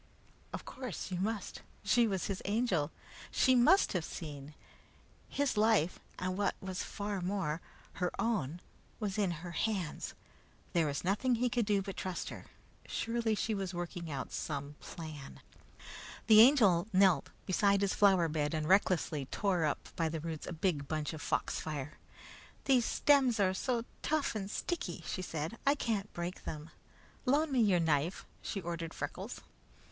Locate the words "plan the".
14.79-16.41